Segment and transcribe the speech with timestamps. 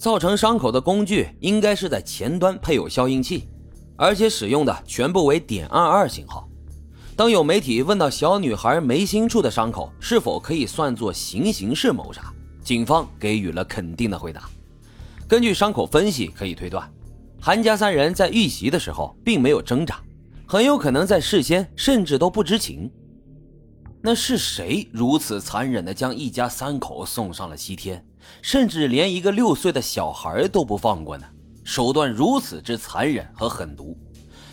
[0.00, 3.46] 造成伤口的工具应该是在前端配有消音器，
[3.96, 6.48] 而且使用的全部为点二二型号。
[7.14, 12.32] 当有媒体问到小女孩眉心处的伤口是否可以算作行刑式谋杀，
[12.64, 14.48] 警方给予了肯定的回答。
[15.28, 16.90] 根据伤口分析可以推断，
[17.38, 20.00] 韩家三人在遇袭的时候并没有挣扎，
[20.46, 22.90] 很有可能在事先甚至都不知情。
[24.00, 28.02] 那是谁如此残忍地将一家三口送上了西天，
[28.42, 31.26] 甚至连一个六岁的小孩都不放过呢？
[31.64, 33.96] 手段如此之残忍和狠毒，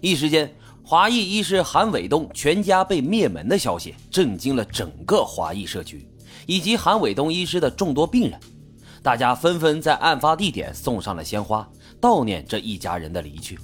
[0.00, 0.52] 一时间。
[0.82, 6.10] 华裔医师韩伟东全家被灭门的消息震惊了整个华裔社区，
[6.46, 8.40] 以及韩伟东医师的众多病人。
[9.00, 11.68] 大家纷纷在案发地点送上了鲜花，
[12.00, 13.56] 悼念这一家人的离去。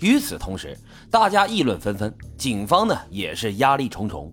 [0.00, 0.76] 与此同时，
[1.12, 4.32] 大家议论纷纷，警方呢也是压力重重。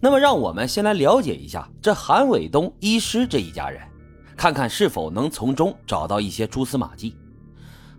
[0.00, 3.80] 那么，让我们先来了解一下这韩伟东医师这一家人，
[4.40, 7.14] 看看是否能从中找到一些蛛丝马迹。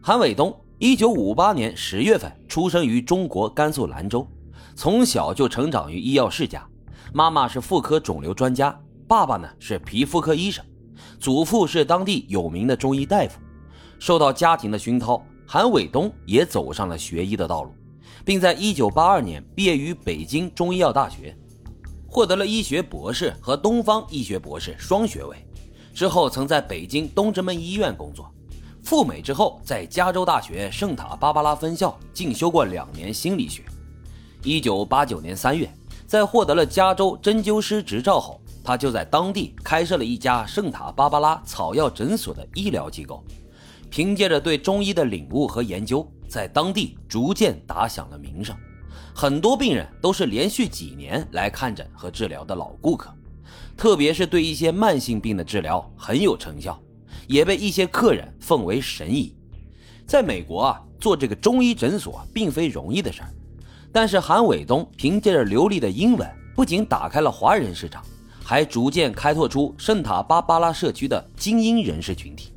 [0.01, 0.51] 韩伟东。
[0.79, 4.27] 一九五八年十月份出生于中国甘肃兰州，
[4.75, 6.67] 从小就成长于医药世家。
[7.13, 8.75] 妈妈是妇科肿瘤专家，
[9.07, 10.65] 爸爸呢是皮肤科医生，
[11.19, 13.39] 祖父是当地有名的中医大夫。
[13.99, 17.71] 受到家庭的熏陶，韩伟东也走上了学医的道路，
[18.25, 21.37] 并在一九八二年毕业于北京中医药大学，
[22.07, 25.37] 获得了医学博士和东方医学博士双学位。
[25.93, 28.31] 之后曾在北京东直门医院工作。
[28.83, 33.63] 赴美之后，在加州大学圣塔芭芭拉分校进修过两年心理学。
[34.43, 35.71] 一九八九年三月，
[36.07, 43.23] 在获得了加州针灸师执照后，他就在当地开设了一家圣塔芭芭拉草药诊所的医疗机构。
[43.91, 48.55] 凭借着对中医的领悟和研究，在当地逐渐打响了名声。
[49.13, 53.13] 很多病人都是连续几年来看诊和治疗的老顾客，
[53.75, 56.81] 特别是对一些慢性病的治疗很有成效。
[57.27, 59.33] 也被一些客人奉为神医。
[60.05, 63.29] 在美国啊，做这个中医诊所并非容易的事儿。
[63.89, 68.03] 但是韩伟东凭借着流利的英文，不仅打开了华人市场，
[68.43, 72.51] 还逐渐开拓出圣塔芭芭拉社区的精英人士群体。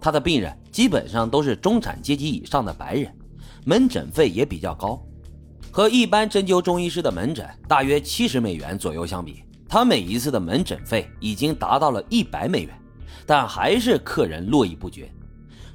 [0.00, 3.14] 他的病人基本上都是中产阶级以上的白人，
[3.64, 5.00] 门诊费也比较高，
[5.70, 12.74] 和一般针灸中医师的门诊大约七十美元左右相比，他每一次的门诊费已经达到了一百美元。
[13.26, 15.12] 但还是客人络绎不绝。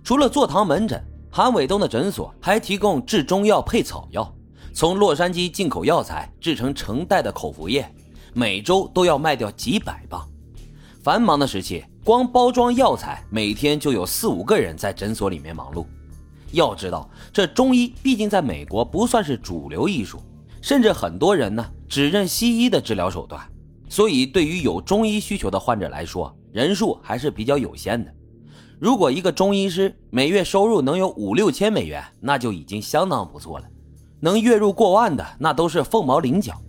[0.04, 1.00] 除了坐堂门诊，
[1.30, 4.36] 韩伟东的诊所还提供制中药配草药，
[4.74, 7.88] 从洛杉矶进口药材制成成袋的口服液，
[8.34, 10.28] 每周都要卖掉几百磅。
[11.04, 15.86] 繁忙的时期，光包装药材，每天就有四五个人在诊所里面忙碌。
[16.54, 20.20] 要知道，这中医毕竟在美国不算是主流医术，
[20.60, 23.40] 甚至很多人呢只认西医的治疗手段，
[23.94, 28.12] 所以对于有中医需求的患者来说，人数还是比较有限的。
[28.80, 33.66] 如果一个中医师每月收入能有五六千美元，那就已经相当不错了。
[34.20, 36.60] 能月入过万的，那都是凤毛麟角。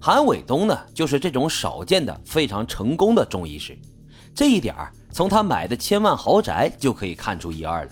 [0.00, 3.76] 韩伟东呢，就是这种少见的非常成功的中医师。
[4.32, 7.90] 这一点儿，从他买的千万豪宅就可以看出一二了。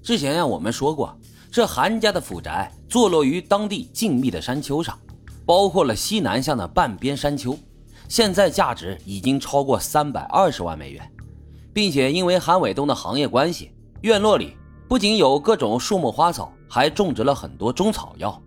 [0.00, 1.12] 之前呀，我们说过，
[1.50, 4.96] 这韩家的府宅坐落于当地静谧的山丘上，
[5.44, 7.58] 包括了西南向的半边山丘。
[8.10, 11.08] 现在价值已经超过三百二十万美元，
[11.72, 14.56] 并且因为韩伟东的行业关系，院落里
[14.88, 18.42] 不仅有各种树木花草，还种植了很多中草药。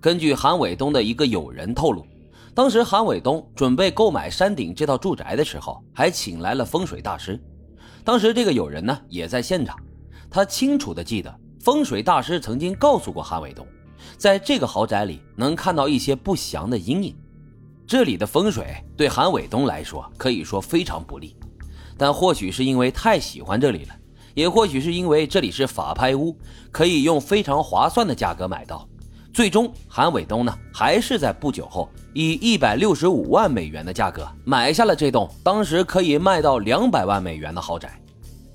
[0.00, 2.06] 根据韩伟东的一个友人透露，
[2.54, 7.38] 当时韩伟东准备购买山顶这套住宅的时候，还请来了风水大师。
[8.02, 9.76] 当时这个友人呢也在现场，
[10.30, 13.66] 他清楚的记得风水大师曾经告诉过韩伟东，
[14.16, 17.14] 在这个豪宅里能看到一些不祥的阴影。
[17.86, 21.36] 这里的风水对韩伟东来说可以说非常不利，
[21.96, 23.94] 但或许是因为太喜欢这里了，
[24.34, 26.36] 也或许是因为这里是法拍屋，
[26.72, 28.88] 可以用非常划算的价格买到。
[29.32, 38.00] 最终，韩伟东呢还是在不久后以一百六十五万美元的价格买下了这栋当时可以卖到两百万美元的豪宅。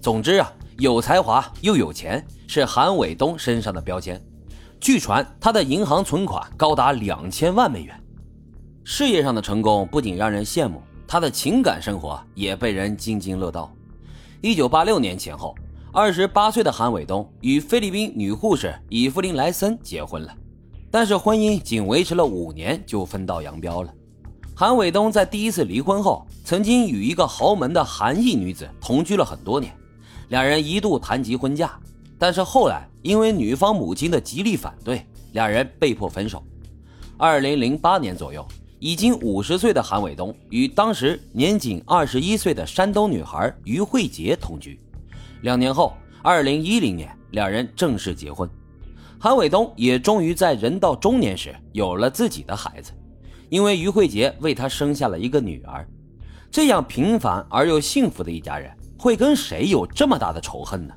[0.02, 4.22] 总之啊，有才华又有钱是韩伟东身上的标签。
[4.82, 7.98] 据传，他的银行存款高达两千万美元。
[8.84, 13.72] 事业上的成功不仅让人羡慕，他的情感生活也被人津津乐道。
[14.42, 15.56] 一九八六年前后，
[15.94, 20.36] 二十八岁的韩伟东与菲律宾女护士以弗林·莱森结婚了，
[20.90, 23.94] 但是婚姻仅维持了五年就分道扬镳了。
[24.56, 29.72] 韩伟东在第一次离婚后，曾经与一个豪门的韩裔女子同居了很多年，
[30.30, 31.72] 两人一度谈及婚嫁，
[32.18, 36.44] 但是后来因为女方母亲的极力反对，两人被迫分手。
[37.16, 38.44] 二零零八年左右。
[38.82, 44.80] 已经五十岁的韩伟东与当时年仅二十一岁的山东女孩于慧杰同居，
[45.44, 48.50] 两年后，二零一零年，两人正式结婚。
[49.20, 52.92] 韩伟东也终于在人到中年时有了自己的孩子，
[53.50, 55.88] 因为于慧杰为他生下了一个女儿。
[56.50, 60.94] 这样平凡而又幸福的一家人，会跟谁有这么大的仇恨呢？